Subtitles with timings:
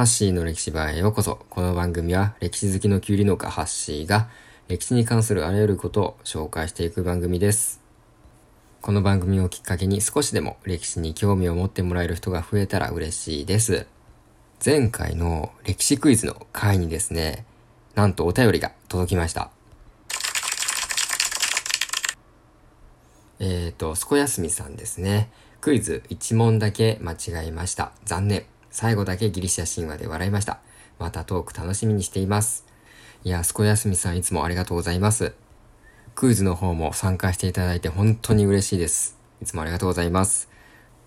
[0.00, 1.44] ハッシーの歴史場へようこそ。
[1.50, 4.30] この番組は歴史好きのキュウリ農家ハッシーが
[4.66, 7.82] 歴史に関するあらゆることを紹介していく番組です。
[8.80, 13.86] この番組をきっかけに少しでも歴史に興味を持ってもらえる人が増えたら嬉しいです。
[14.64, 17.44] 前回の歴史クイズの回にですね、
[17.94, 19.50] なんとお便りが届きました。
[23.38, 25.30] えっ、ー、と、すこやすみさんですね。
[25.60, 27.92] クイズ1問だけ間違えました。
[28.06, 28.46] 残念。
[28.70, 30.60] 最後だけギリシャ神話で笑いました。
[30.98, 32.66] またトーク楽しみにしています。
[33.24, 35.34] いや、すこやすみさんいつもありがとうございます。
[36.14, 39.18] クイズの方も参加していただいて本当に嬉しいです。
[39.42, 40.48] いつもありがとうございます。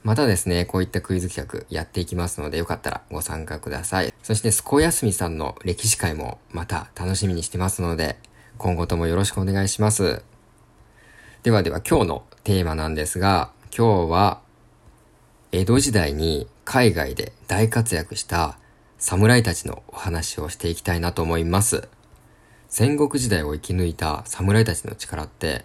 [0.04, 4.14] またですね、こういったクイズ企画やっていきますので、よかったらご参加ください。
[4.22, 8.18] そして、すこやすみさんの歴史会もまた楽しみにしてますので、
[8.58, 10.22] 今後ともよろしくお願いします。
[11.44, 14.42] ではでは今日のテーマなんですが、今日は、
[15.56, 18.58] 江戸時代に海外で大活躍した
[18.98, 21.88] 侍たちのお話をしていきたいなと思います。
[22.70, 25.64] 戦国時代を生き抜いた侍たちの力って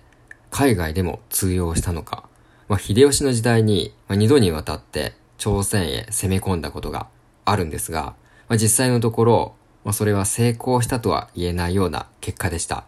[0.50, 2.28] 海外でも通用したのか、
[2.68, 7.08] まあ、秀吉の時代に、まあ、二度にわたって朝鮮へ攻め込んだことが
[7.46, 8.14] あるんですが、
[8.46, 9.54] まあ、実際のところ、
[9.86, 12.84] まあ、それは成功したとは言えないような結果でした。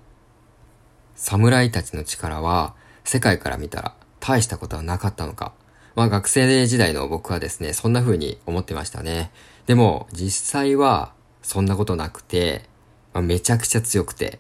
[1.15, 5.55] 侍たちの力は世界から見たら大したことはなかったのか、
[5.95, 9.31] まあ学生時代の僕はですね、そんな風に思ってましたね。
[9.67, 12.65] でも実際はそんなことなくて、
[13.13, 14.39] まあ、めちゃくちゃ強くて、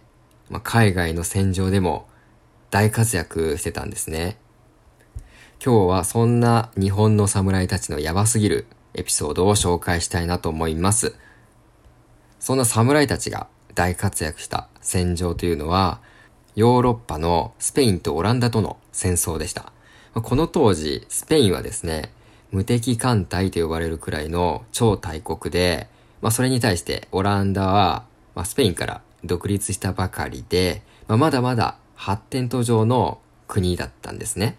[0.48, 2.08] まあ、海外の戦場でも
[2.70, 4.38] 大活躍してたんですね。
[5.64, 11.14] 今日はそんな日本の侍たちのヤバすぎるエピソードを紹介したいなと思います。
[12.38, 16.00] そんな侍たちが大活躍した戦場というのは、
[16.56, 19.72] ヨーロッパのスペインとオランダとの戦争でした。
[20.14, 22.12] この当時、スペインはですね、
[22.50, 25.88] 無敵艦隊と呼ばれるくらいの超大国で、
[26.20, 28.04] まあそれに対してオランダは、
[28.34, 34.56] まあ、スペインから独立したばかりで、まあ、まだまだ発展途上の国だったんですね。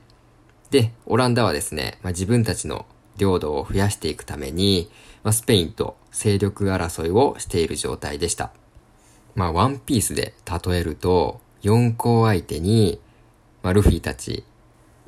[0.69, 2.85] で、オランダはですね、まあ、自分たちの
[3.17, 4.89] 領土を増やしていくために、
[5.23, 8.51] まあ、スペインと勢力争いをしている状態でした。
[9.35, 12.99] まあ、ワンピースで例えると、4校相手に、
[13.63, 14.43] まあ、ルフィたち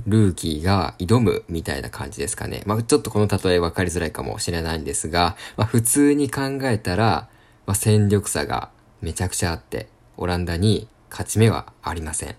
[0.08, 2.64] ルーキーが挑むみたいな感じですかね。
[2.66, 7.30] まあ、ちょっとこの例え分かりづらいかもしれないんですが、まあ、普通に考えたら、
[7.66, 8.70] まあ、戦力差が
[9.02, 9.88] めちゃくちゃあって、
[10.18, 12.36] オランダに勝ち目はありません。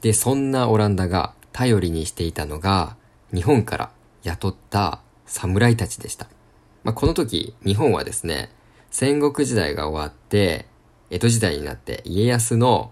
[0.00, 2.96] で、そんなオランダが頼りにしていたのが、
[3.32, 3.90] 日本から
[4.22, 6.28] 雇った侍たちでした。
[6.84, 8.50] まあ、この時、日本はですね、
[8.90, 10.66] 戦国時代が終わって、
[11.10, 12.90] 江戸時代になって家康の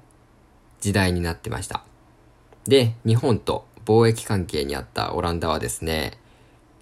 [0.81, 1.84] 時代になってました。
[2.66, 6.12] で、日本と貿易関係にあったオランダはですね、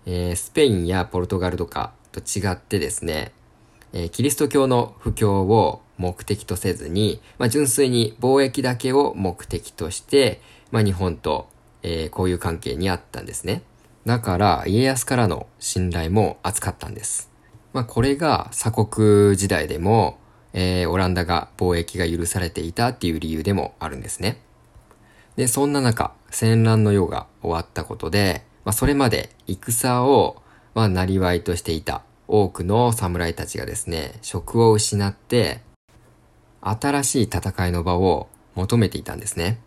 [0.07, 3.33] えー、スペインやポルトガルとかと違ってですね、
[3.93, 10.41] えー、キリスト教の布教を目的とせずに、まあ、純粋に貿易だけを目的として、
[10.71, 11.49] まあ、日本と、
[11.83, 13.63] えー、こういう関係にあったんですね。
[14.07, 17.31] だから家康からの信頼も厚かったんです。
[17.73, 20.19] まあ、これが鎖国時代でも、
[20.53, 24.41] えー、オランダが貿易が許されていたっていう理由でもあるんですね。
[25.39, 30.43] で、そんな中、戦乱の世が終わったことで、まあ、それまで戦を、
[30.75, 35.61] まあ、なりわいとしていた多くの侍たちがですね、職を失って、
[36.61, 39.61] 新しい戦いの場を求めていたんですね。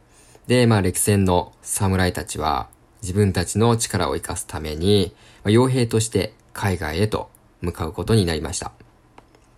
[0.46, 2.68] で、まあ、歴戦の侍たちは、
[3.02, 5.16] 自分たちの力を生かすために、
[5.46, 7.30] まあ、傭兵として海外へと
[7.62, 8.74] 向かうことになりました。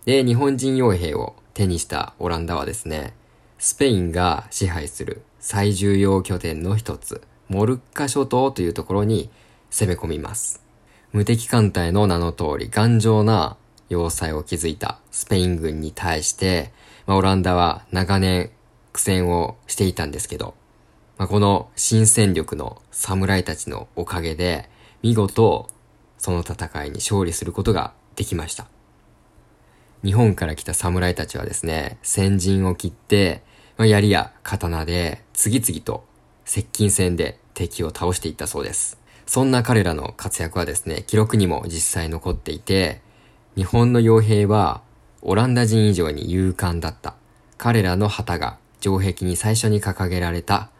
[0.04, 3.14] で、日本人傭兵を手にしたオランダはですね、
[3.64, 9.30] スペインが支配する最重要拠点の一つ、モルッカ諸島というところに
[9.70, 10.62] 攻め込みます。
[11.12, 13.56] 無敵艦隊の名の通り頑丈な
[13.88, 16.72] 要塞を築いたスペイン軍に対して、
[17.06, 18.50] まあ、オランダは長年
[18.92, 20.52] 苦戦をしていたんですけど、
[21.16, 24.68] まあ、この新戦力の侍たちのおかげで、
[25.00, 25.70] 見事
[26.18, 28.66] その戦いに勝利することができました。
[30.04, 33.42] 日本から来た侍たちはですね、先陣を切って、
[33.76, 36.04] まあ、槍や刀で次々と
[36.44, 39.00] 接近戦で敵を倒していったそうです。
[39.26, 43.00] そんな彼らの活躍はですね、記録にも実際残っていて、
[43.56, 44.82] 日本の傭兵は
[45.22, 47.14] オランダ人以上に勇敢だった。
[47.56, 50.70] 彼らの旗が城壁に最初に掲げられた。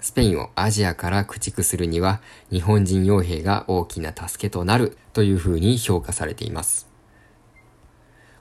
[0.00, 2.20] スペインをアジアから駆逐するには
[2.50, 6.86] 日本人傭兵が大きな助けとなるという風に評価されています。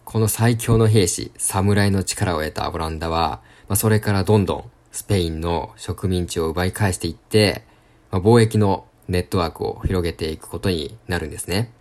[0.03, 7.63] この最強の兵士、侍の力を得たオランダは、まあ、それからどんどんスペインの植民地を奪い返していって、
[8.11, 11.71] まあ、貿易のネットワークを広げていくことになるんですね。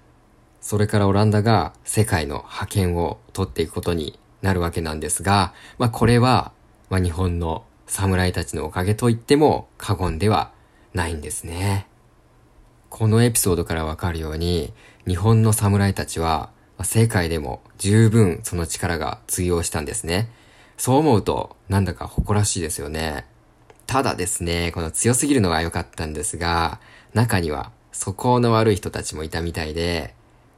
[0.61, 6.52] それからオランダが世界の覇権を取っていくことになるわけなんですが、まあこれは、
[6.88, 10.52] まあ日本の侍たちのおかげと言っても過言では
[10.94, 11.87] ないんですね。
[12.88, 14.73] このエピソードからわかるように、
[15.06, 16.50] 日本の侍たちは、
[16.82, 20.31] 世界でも十分その力が通用したんですね。
[20.82, 23.25] そう思うと、なんだか誇らしいですよね。
[23.87, 26.81] ただですね、この強すぎるのは良かったんですが、
[27.14, 30.12] 中には素行の悪い人たちもいたみたいで、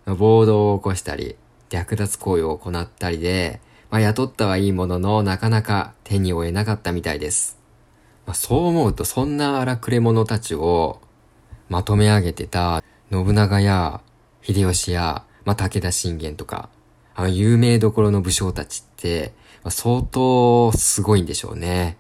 [0.06, 1.36] 暴動を起こしたり、
[1.68, 3.60] 略奪行為を行ったりで、
[3.90, 7.58] まあ、雇ったはいいものの、なかなか手に負えなかったみたいです。
[8.24, 11.02] まあ、そう思うと、そんな荒くれ者たちを
[11.68, 12.82] まとめ上げてた
[13.12, 14.00] 信長や
[14.40, 16.70] 秀吉や、まあ、武田信玄とか、
[17.14, 19.32] あ有名どころの武将たちって、
[19.62, 21.96] まあ、相当すごいんでしょうね。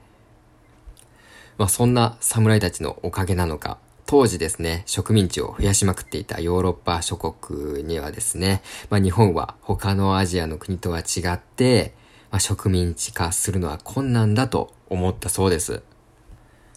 [1.56, 11.94] まあ、そんな侍たちのおかげなのか、当時ですね、植民地を増やしまくっていたヨーロッパ諸国にはですね、まあ、日本は他のアジアの国とは違って、
[12.30, 15.82] まあ、植民地化するのは困難だと思ったそうです。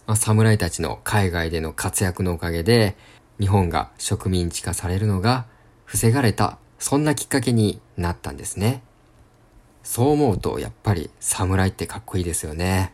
[0.06, 2.96] まあ、侍たちの海外での活躍のおかげで、
[3.40, 5.46] 日本が植民地化されるのが
[5.84, 8.82] 防がれた、そんなきっかけになったんですね。
[9.82, 12.92] そう思うと、やっぱり侍ってかっこいいですよね。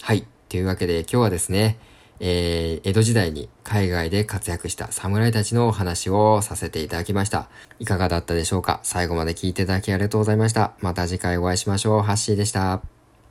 [0.00, 0.26] はい。
[0.48, 1.78] というわけで今日はですね、
[2.20, 7.48] えー、江戸時代に海外で活躍した侍たちのお話をさせていただきました。
[7.78, 8.80] いかがだったでしょうか？
[8.84, 10.72] 最後まで聞いていただきありがとうございました。
[10.80, 12.02] また次回お会いしましょう。
[12.02, 12.95] ハッシーでした。